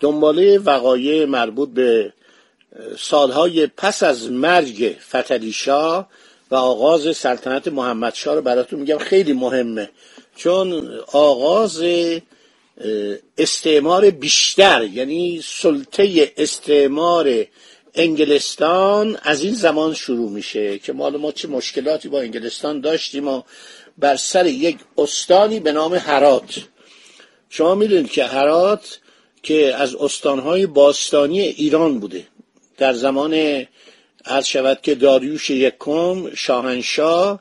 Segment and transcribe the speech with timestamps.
[0.00, 2.12] دنباله وقایع مربوط به
[2.98, 5.54] سالهای پس از مرگ فتلی
[6.50, 8.98] و آغاز سلطنت محمدشاه رو براتون میگم.
[8.98, 9.90] خیلی مهمه
[10.36, 11.82] چون آغاز
[13.38, 17.46] استعمار بیشتر یعنی سلطه استعمار
[17.94, 23.42] انگلستان از این زمان شروع میشه که مال ما چه مشکلاتی با انگلستان داشتیم و
[23.98, 26.60] بر سر یک استانی به نام هرات.
[27.48, 28.98] شما می‌دونید که هرات
[29.42, 32.26] که از استانهای باستانی ایران بوده.
[32.78, 33.34] در زمان
[34.24, 37.40] عرض شود که داریوش یکم شاهنشاه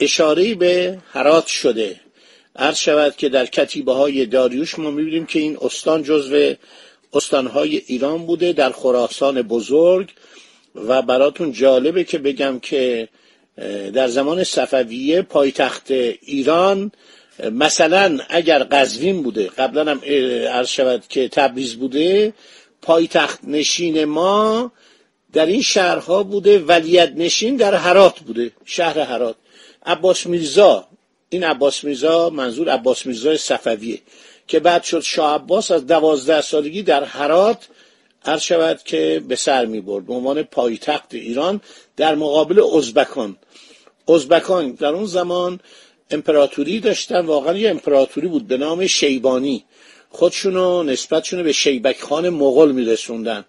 [0.00, 2.00] اشاره به هرات شده.
[2.56, 6.54] عرض شود که در کتیبه های داریوش ما می‌بینیم که این استان جزو
[7.12, 10.10] استانهای ایران بوده در خراسان بزرگ
[10.74, 13.08] و براتون جالبه که بگم که
[13.94, 16.92] در زمان صفویه پایتخت ایران
[17.52, 20.00] مثلا اگر قزوین بوده قبلا هم
[20.48, 22.32] عرض شود که تبریز بوده
[22.82, 24.72] پایتخت نشین ما
[25.32, 29.36] در این شهرها بوده ولیت نشین در هرات بوده شهر هرات.
[29.86, 30.88] عباس میرزا
[31.28, 33.98] این عباس میرزا منظور عباس میرزا صفویه
[34.46, 37.68] که بعد شد شاه عباس از دوازده سالگی در هرات
[38.24, 41.60] عرض شود که به سر می برد به عنوان پایتخت ایران
[41.96, 43.36] در مقابل ازبکان.
[44.08, 45.60] ازبکان در اون زمان
[46.14, 49.64] امپراتوری داشتن واقعا یه امپراتوری بود به نام شیبانی.
[50.10, 53.44] خودشونو نسبتشونو به شیبک خان مغل میرسوندن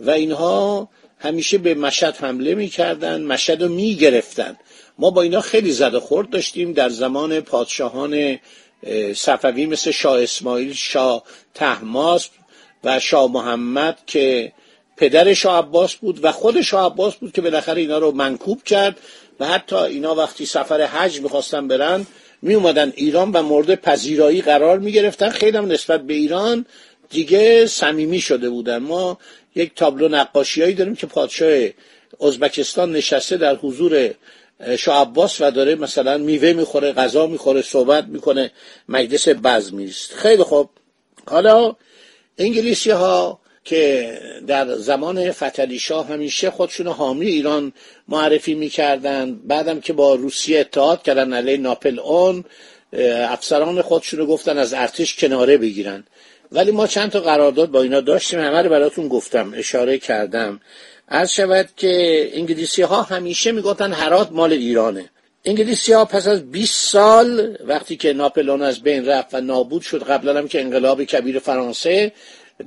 [0.00, 4.56] و اینها همیشه به مشهد حمله می‌کردن مشهد رو می‌گرفتن.
[4.98, 8.38] ما با اینا خیلی زد خورد داشتیم در زمان پادشاهان
[9.14, 11.22] صفوی مثل شاه اسماعیل شاه
[11.54, 12.28] تحماس
[12.84, 14.52] و شاه محمد که
[14.96, 19.00] پدر شاه عباس بود و خود شاه عباس بود که بالاخره اینا رو منکوب کرد.
[19.40, 22.06] و حتی اینا وقتی سفر حج می‌خواستن برن
[22.42, 26.66] می اومدن ایران و مورد پذیرایی قرار می گرفتن خیلی هم نسبت به ایران
[27.10, 28.78] دیگه صمیمی شده بودن.
[28.78, 29.18] ما
[29.54, 31.68] یک تابلو نقاشیایی داریم که پادشاه
[32.20, 34.14] ازبکستان نشسته در حضور
[34.78, 38.50] شاه عباس و داره مثلا میوه می‌خوره غذا می‌خوره صحبت می‌کنه
[38.88, 40.70] مجلس بزمی است خیلی خوب.
[41.26, 41.76] حالا
[42.38, 47.72] انگلیسی ها که در زمان فتلی شاه همیشه خودشون حامی ایران
[48.08, 49.34] معرفی می‌کردن.
[49.34, 52.44] بعدم که با روسیه اتحاد کردن علیه ناپل اون
[53.28, 56.04] افسران خودشونو گفتن از ارتش کناره بگیرن.
[56.52, 60.60] ولی ما چند تا قرارداد با اینا داشتیم همه رو براتون گفتم اشاره کردم.
[61.08, 65.10] عرض شود که انگلیسی ها همیشه می‌گفتن هرات مال ایرانه.
[65.44, 70.02] انگلیسی ها پس از 20 سال وقتی که ناپلون از بین رفت و نابود شد
[70.02, 72.12] قبلا هم که انقلاب کبیر فرانسه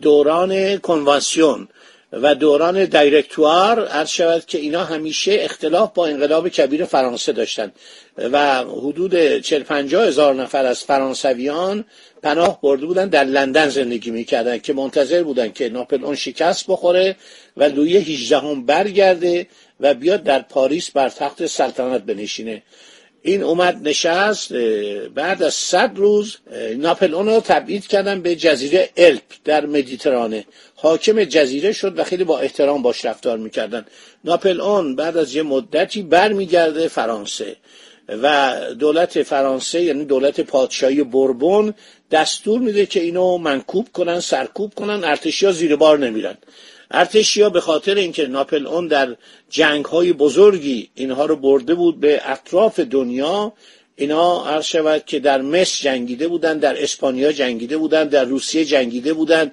[0.02, 1.68] دوران کنوانسیون
[2.12, 7.72] و دوران دایرکتوار عرض شود که اینا همیشه اختلاف با انقلاب کبیر فرانسه داشتن.
[8.18, 11.86] و حدود 40 50 هزار نفر از فرانسویان
[12.24, 17.16] پناه برده بودن در لندن زندگی می‌کردن که منتظر بودن که ناپل اون شکست بخوره
[17.58, 19.48] و لویه 18 هم برگرده
[19.80, 22.64] و بیاد در پاریس بر تخت سلطنت بنشینه.
[23.22, 24.54] این اومد نشست
[25.16, 26.38] بعد از صد روز
[26.78, 30.46] ناپل اون رو تبعید کردن به جزیره الپ در مدیترانه.
[30.76, 33.86] حاکم جزیره شد و خیلی با احترام باش رفتار می‌کردن.
[34.24, 37.56] ناپل اون بعد از یه مدتی برمیگرده فرانسه
[38.10, 41.74] و دولت فرانسه یعنی دولت پادشاهی بربون
[42.12, 46.38] دستور میده که اینو منکوب کنن سرکوب کنن ارتشیا زیر بار نمیرن.
[46.94, 49.16] ارتشیا به خاطر اینکه ناپل اون در
[49.50, 53.54] جنگ های بزرگی اینها رو برده بود به اطراف دنیا
[53.96, 59.14] اینا عرض شود که در مصر جنگیده بودن در اسپانیا جنگیده بودن در روسیه جنگیده
[59.14, 59.52] بودن.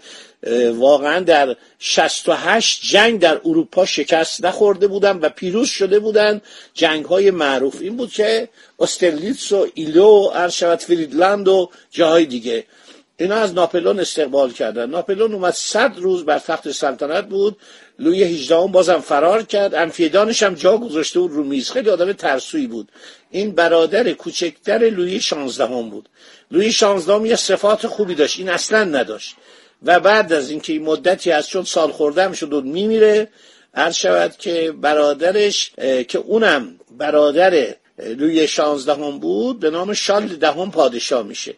[0.75, 6.40] واقعا در 68 جنگ در اروپا شکست نخورده بودن و پیروز شده بودن.
[6.75, 8.49] جنگ های معروف این بود که
[8.79, 12.64] استرلیتس و ایلو عرض شود فریدلند و جاهای دیگه.
[13.20, 14.90] اینا از ناپلون استقبال کردن.
[14.90, 17.56] ناپلون اومد صد روز بر تخت سلطنت بود.
[17.98, 19.74] لوی 18 بازم فرار کرد.
[19.74, 21.70] انفیدانش هم جا گذاشته بود رو میز.
[21.70, 22.88] خیلی آدم ترسویی بود.
[23.30, 26.08] این برادر کوچکتر لوی 16 بود.
[26.50, 28.38] لوی 16 یه صفات خوبی داشت.
[28.38, 29.36] این اصلا نداشت.
[29.82, 33.28] و بعد از اینکه این مدتی از چون سال خورده شد و میمیره
[33.74, 35.70] عرض شود که برادرش
[36.08, 41.54] که اونم برادر لوی شانزدهم بود به نام شال دهم پادشاه میشه.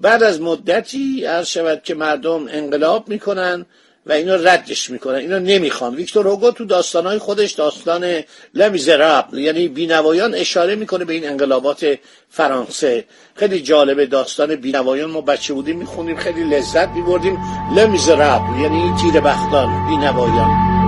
[0.00, 3.66] بعد از مدتی عرض شود که مردم انقلاب می‌کنن
[4.06, 5.14] و اینو ردش می‌کنن.
[5.14, 5.94] اینو نمی‌خوان.
[5.94, 8.22] ویکتور هوگو تو داستانهای خودش داستان
[8.54, 11.98] لمیزرابل یعنی بینوایان اشاره می‌کنه به این انقلابات
[12.30, 13.04] فرانسه.
[13.34, 15.10] خیلی جالبه داستان بینوایان.
[15.10, 17.38] ما بچه بودیم می‌خونیم خیلی لذت میبردیم.
[17.76, 20.85] لمیزرابل یعنی تیر بختان بینوایان.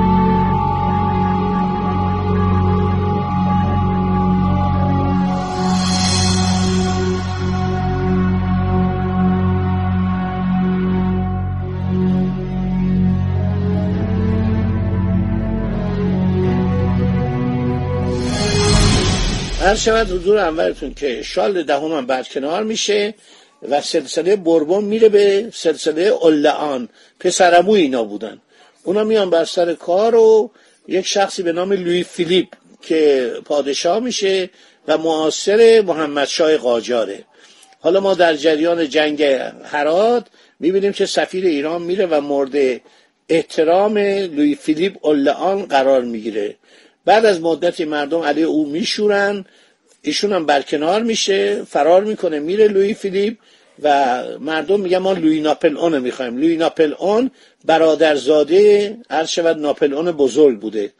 [19.68, 20.10] هر شود.
[20.10, 23.14] حضور انورتون که شال دهم هم برکنار میشه
[23.68, 26.88] و سلسله بربون میره به سلسله اولعان
[27.20, 28.40] پسرمو اینا بودن.
[28.82, 30.50] اونا میان بر سر کار و
[30.88, 32.46] یک شخصی به نام لوی فیلیپ
[32.82, 34.50] که پادشاه میشه
[34.88, 37.24] و معاصر محمد شای قاجاره.
[37.80, 39.22] حالا ما در جریان جنگ
[39.64, 40.26] هرات
[40.60, 42.80] می‌بینیم که سفیر ایران میره و مورد
[43.28, 46.56] احترام لوی فیلیپ اولعان قرار می‌گیره.
[47.08, 49.44] بعد از مدتی مردم علیه او میشورن
[50.02, 53.36] ایشون هم برکنار میشه فرار می‌کنه میره لوی فیلیپ
[53.82, 56.36] و مردم میگن ما لوی ناپل اون می‌خوایم.
[56.36, 57.30] لوی ناپل اون
[57.64, 60.92] برادرزاده عرض شود ناپل اون بزرگ بوده.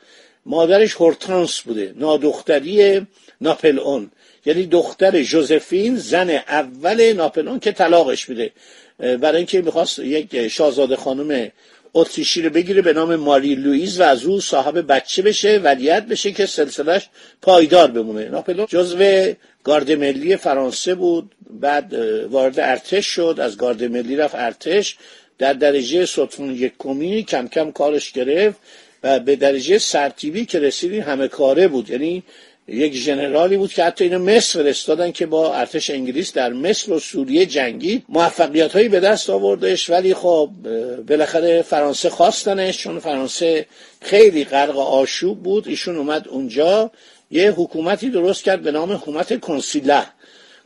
[0.47, 3.07] مادرش هورتانس بوده نادختری
[3.41, 4.11] ناپل اون
[4.47, 8.51] یعنی دختر جوزفین زن اول ناپل اون که طلاقش میده.
[8.99, 11.51] برای اینکه می‌خواست یک شاهزاده خانم
[11.95, 16.33] اتریشی رو بگیره به نام ماری لوئیز و از او صاحب بچه بشه ولیت بشه
[16.33, 17.09] که سلسلش
[17.43, 18.29] پایدار بمونه.
[18.29, 19.33] ناپلون جزو
[19.65, 21.95] گارد ملی فرانسه بود بعد
[22.31, 23.39] وارد ارتش شد.
[23.41, 24.97] از گارد ملی رفت ارتش.
[25.39, 28.59] در درجه ستون یک کمی کم کم کارش گرفت
[29.03, 31.91] و به درجه سرتیبی که رسیدی همه کاره بود.
[31.91, 32.23] یعنی
[32.69, 36.99] یک ژنرالی بود که حتی اینو مصر فرستادن که با ارتش انگلیس در مصر و
[36.99, 40.51] سوریه جنگید موفقیت هایی به دست آوردش ولی خب
[41.09, 43.67] بالاخره فرانسه خواستنش چون فرانسه
[44.01, 45.69] خیلی غرق آشوب بود.
[45.69, 46.91] ایشون اومد اونجا.
[47.31, 50.03] یه حکومتی درست کرد به نام حکومت کنسیله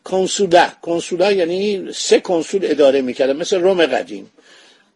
[0.04, 0.66] کنسوله.
[0.82, 4.30] کنسوله یعنی سه کنسول اداره می‌کرد مثل روم قدیم.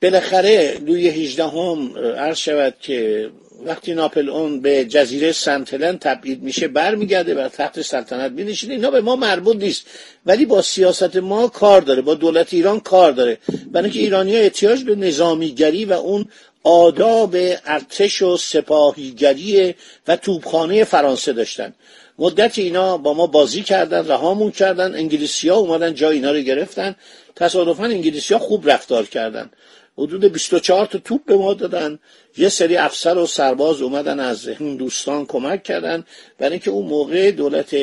[0.02, 3.30] بالاخره لوی 18 هم عرض شود که
[3.66, 8.74] وقتی ناپل اون به جزیره سنتلن تبعید میشه برمیگرده بر تحت سلطنت مینشینه.
[8.74, 9.86] اینا به ما مربوط نیست.
[10.26, 12.02] ولی با سیاست ما کار داره.
[12.02, 13.38] با دولت ایران کار داره.
[13.72, 16.26] برای ایرانی ها احتیاج به نظامیگری و اون
[16.62, 19.74] آداب ارتش و سپاهیگری
[20.08, 21.74] و توبخانه فرانسه داشتن.
[22.18, 24.94] مدت اینا با ما بازی کردن رهامون کردن.
[24.94, 26.94] انگلیسی ها اومدن جای اینا رو گرفتن.
[27.36, 29.50] تصادفا انگلیسی ها خوب رفتار کردن.
[29.98, 31.98] حدود 24 تا توپ به ما دادن.
[32.36, 36.04] یه سری افسر و سرباز اومدن از هندوستان کمک کردن.
[36.38, 37.76] برای اینکه اون موقع دولت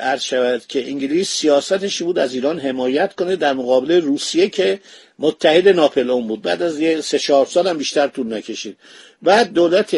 [0.00, 4.80] عرض شود که انگلیس سیاستش بود از ایران حمایت کنه در مقابل روسیه که
[5.18, 6.42] متحد ناپلئون بود.
[6.42, 8.76] بعد از یه سه چهار سال هم بیشتر طول نکشید.
[9.22, 9.96] بعد دولت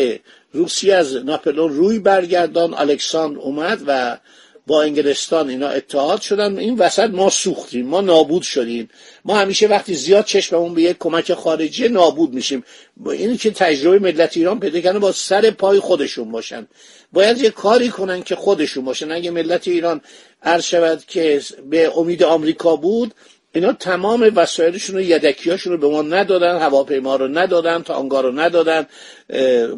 [0.53, 2.75] روسیه از ناپلئون روی برگردان.
[2.75, 4.19] الکساندر اومد و
[4.67, 8.89] با انگلستان اینا اتحاد شدن این وسط ما سوختیم ما نابود شدیم.
[9.25, 12.65] ما همیشه وقتی زیاد چشممون به یک کمک خارجی نابود میشیم.
[12.97, 16.67] با اینی که تجربه ملت ایران پیدا کنه با سر پای خودشون باشن.
[17.13, 19.13] باید یه کاری کنن که خودشون باشن.
[19.13, 20.01] اگه ملت ایران
[20.43, 21.41] عرض شود که
[21.71, 23.15] به امید آمریکا بود
[23.55, 28.87] اینا تمام وسایلشون و یدکیاشون رو به ما ندادن هواپیما رو ندادن تانگا رو ندادن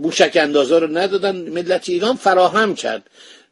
[0.03, 1.37] موشک اندازا رو ندادن.
[1.37, 3.03] ملت ایران فراهم کرد.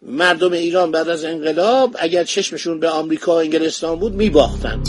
[0.07, 4.83] مردم ایران بعد از انقلاب اگر چشمشون به آمریکا و انگلستان بود میباختن.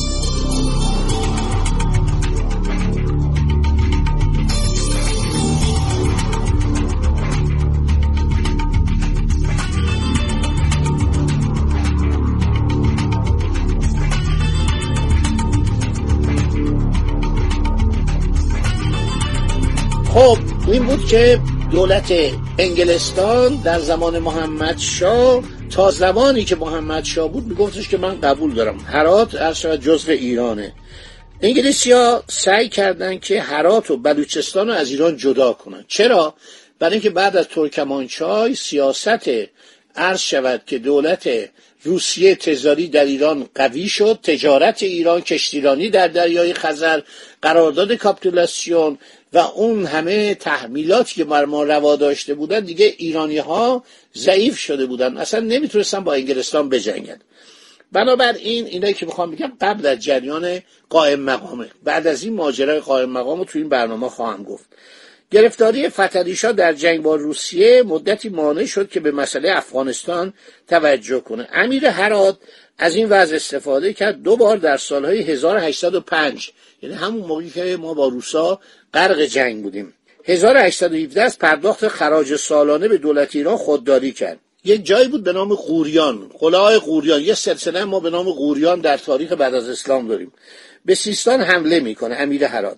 [20.13, 21.39] خب این بود که
[21.73, 22.13] دولت
[22.59, 28.53] انگلستان در زمان محمد شاه تا زمانی که محمد شاه بود میگفتش که من قبول
[28.53, 28.77] دارم.
[28.79, 30.73] هرات از شود جزو ایرانه.
[31.41, 36.33] انگلیسی ها سعی کردند که هرات و بلوچستان رو از ایران جدا کنند چرا؟
[36.79, 39.29] برای اینکه بعد از ترکمانچای سیاست
[39.95, 41.29] عرض شود که دولت
[41.83, 47.01] روسیه تزاری در ایران قوی شد تجارت ایران کشتیرانی در دریای خزر
[47.41, 48.97] قرارداد کاپیتولاسیون
[49.33, 53.83] و اون همه تحمیلاتی که بر ما روا داشته بودن دیگه ایرانی ها
[54.15, 55.17] ضعیف شده بودن.
[55.17, 57.19] اصلا نمی‌تونستن با انگلستان بجنگن.
[57.91, 60.59] بنابراین اینایی که می‌خوام بگم قبل از جریان
[60.89, 61.69] قائم مقامه.
[61.83, 64.65] بعد از این ماجرای قائم مقام رو تو این برنامه خواهم گفت.
[65.33, 70.33] گرفتاری فتلیشا در جنگ با روسیه مدتی مانع شد که به مسئله افغانستان
[70.67, 71.47] توجه کنه.
[71.53, 72.39] امیر هراد
[72.77, 77.93] از این وضع استفاده کرد دو بار در سالهای 1805 یعنی همون موقعی که ما
[77.93, 78.59] با روسا
[78.93, 79.93] غرق جنگ بودیم.
[80.25, 84.39] 1817 از پرداخت خراج سالانه به دولت ایران خودداری کرد.
[84.65, 88.97] یک جایی بود به نام قوریان قلعه قوریان یه سلسله ما به نام قوریان در
[88.97, 90.31] تاریخ بعد از اسلام داریم.
[90.85, 92.77] به سیستان حمله می‌کنه امیر هرات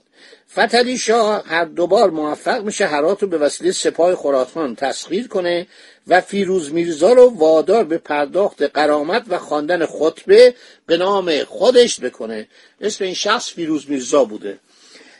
[0.51, 5.67] فتلی شاه هر دوبار موفق میشه هرات رو به وسیله سپاه خراسان تسخیر کنه
[6.07, 10.53] و فیروز میرزا رو وادار به پرداخت قرامت و خواندن خطبه
[10.85, 12.47] به نام خودش بکنه.
[12.81, 14.59] اسم این شخص فیروز میرزا بوده.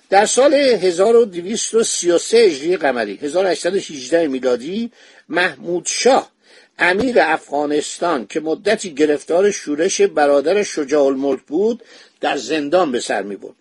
[0.10, 4.92] در سال 1233 هجری قمری 1818 میلادی
[5.30, 6.32] محمود شاه
[6.80, 11.84] امیر افغانستان که مدتی گرفتار شورش برادر شجاع الملک بود
[12.22, 13.56] در زندان به سر می بود.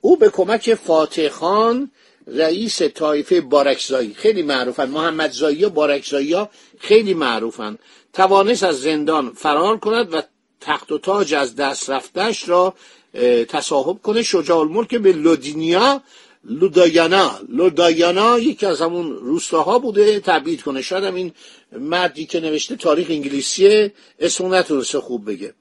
[0.00, 1.90] او به کمک فاتح خان
[2.26, 4.14] رئیس طایفه بارکزایی.
[4.14, 4.88] خیلی معروفن.
[4.88, 7.78] محمد زایی و بارکزایی ها خیلی معروفن.
[8.12, 10.22] توانست از زندان فرار کند و
[10.60, 12.74] تخت و تاج از دست رفتش را
[13.48, 14.22] تصاحب کنه.
[14.22, 16.02] شجاع الملک به لودینیا
[16.44, 17.40] لودایانا.
[17.48, 20.20] لودایانا یکی از همون روستاها بوده.
[20.20, 20.82] تبعید کنه.
[20.82, 21.32] شاید این
[21.72, 25.54] مردی که نوشته تاریخ انگلیسیه اسمو نتونسته خوب بگه.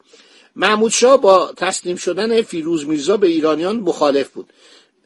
[0.56, 4.54] محمود شاه با تسلیم شدن فیروز میرزا به ایرانیان مخالف بود.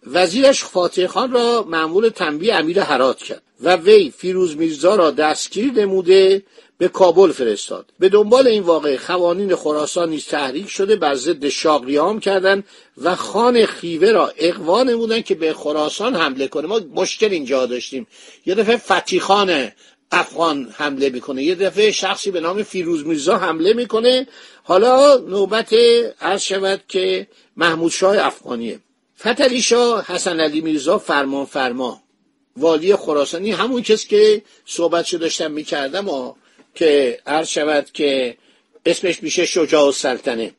[0.08, 5.72] وزیرش فاتح خان را معمول تنبیه امیر حرات کرد و وی فیروز میرزا را دستگیر
[5.72, 6.44] نموده
[6.78, 7.86] به کابل فرستاد.
[8.00, 12.64] به دنبال این واقع خوانین خراسان نیز تحریک شده بر ضد شاه قیام کردند
[12.98, 16.68] و خان خیوه را اقوا نمودند که به خراسان حمله کنه.
[16.68, 18.08] ما مشکل اینجا داشتیم.
[18.46, 19.72] یه دفعه فتیخان
[20.12, 21.44] افغان حمله می‌کنه.
[21.44, 24.28] یه دفعه شخصی به نام فیروز میرزا حمله می‌کنه.
[24.64, 25.74] حالا نوبت
[26.22, 27.28] عرض شود که
[27.58, 28.80] محمود شاه افغانیه.
[29.20, 32.04] فتلی شاه حسن علی میرزا فرمان فرما.
[32.58, 36.34] والی خراسانی همون کس که صحبتشو داشتم می‌کردم و
[36.76, 38.38] که عرض شود که
[38.86, 40.54] اسمش میشه شجاع و سلطنه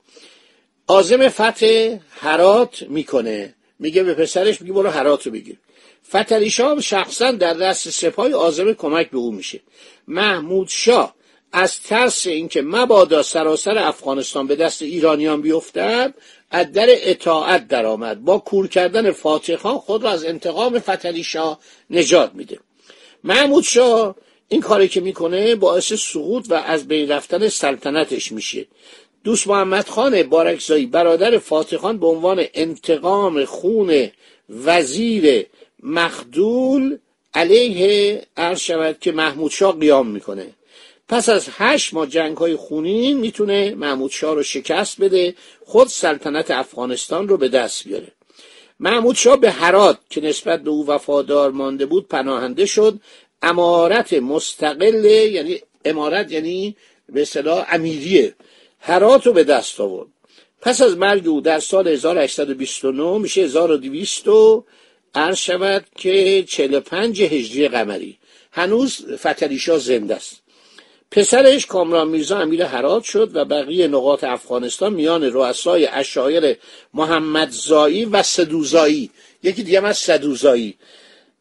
[0.87, 3.55] آزم فتح هرات می‌کنه.
[3.79, 5.57] میگه به پسرش میگه برو هرات رو بگیر.
[6.09, 9.61] فتلی شاه شخصا در دست سپاه آزم کمک به او میشه.
[10.09, 11.15] محمود شاه
[11.53, 16.15] از ترس اینکه مبادا سراسر افغانستان به دست ایرانیان بیفتد
[16.51, 18.25] از در اطاعت درآمد.
[18.25, 22.59] با کور کردن فاتح خود را از انتقام فتلی شاه نجات میده.
[23.25, 24.17] محمود شاه
[24.49, 28.67] این کاری که می‌کنه باعث سقوط و از بین رفتن سلطنتش میشه.
[29.25, 34.11] دوست محمد خان بارکزایی برادر فاتح خان به عنوان انتقام خون
[34.49, 35.47] وزیر
[35.83, 36.99] مخدول
[37.35, 40.47] علیه عرض شود که محمود شاه قیام می‌کنه.
[41.09, 45.35] پس از هشت ماه جنگ های خونین می‌تونه محمود شاه رو شکست بده
[45.65, 48.13] خود سلطنت افغانستان رو به دست بیاره.
[48.81, 53.01] محمود شاه به هرات که نسبت به او وفادار مانده بود پناهنده شد.
[53.43, 56.77] امارت مستقل یعنی امارت یعنی
[57.09, 58.35] به اصطلاح امیریه.
[58.79, 60.09] هرات رو به دست آورد.
[60.61, 64.29] پس از مرگ او در سال 1829 میشه 1200
[65.15, 68.19] عرض شود که 45 هجری قمری.
[68.53, 70.43] هنوز فتلیشا زنده است.
[71.11, 76.57] پسرش کامران میرزا امیر هرات شد و بقیه نقاط افغانستان میان رؤسای اشایر
[76.95, 79.11] محمد زایی و سدوزایی
[79.43, 80.75] یکی دیگه از سدوزایی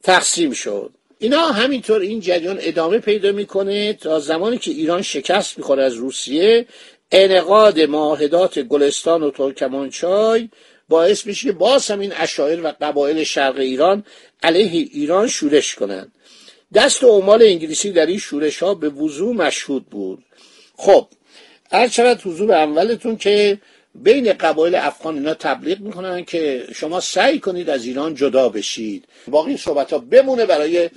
[0.04, 0.92] تقسیم شد.
[1.20, 6.66] اینا همینطور این جریان ادامه پیدا می‌کنه تا زمانی که ایران شکست می‌خوره از روسیه.
[7.12, 10.50] انقاد معاهدات گلستان و ترکمانچای
[10.92, 14.04] باعث میشه که باز هم این اشایر و قبایل شرق ایران
[14.44, 16.12] علیه ایران شورش کنند.
[16.74, 20.24] دست عمال انگلیسی در این شورش ها به وضوع مشهود بود.
[20.78, 21.08] خب
[21.72, 23.60] هر شود حضور اولتون که
[23.96, 29.06] بین قبایل افغان اینا تبلیغ می‌کنن که شما سعی کنید از ایران جدا بشید.
[29.28, 30.90] باقی صحبت ها بمونه برای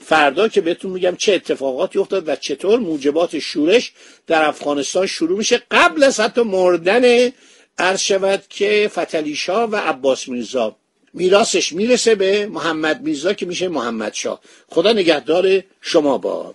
[0.00, 3.92] فردا که بهتون میگم چه اتفاقاتی افتاد و چطور موجبات شورش
[4.26, 5.62] در افغانستان شروع میشه.
[5.70, 7.32] قبل از حتی مردن
[7.78, 10.76] عرض شود که فتلیشا و عباس میرزا
[11.14, 14.40] میراثش می‌رسه به محمد میرزا که میشه محمد شاه.
[14.68, 16.54] خدا نگهدار شما با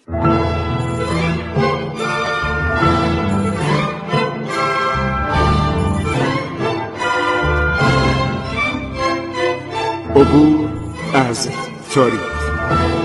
[10.16, 10.70] عبور
[11.14, 11.50] از
[11.94, 13.05] تاریخ.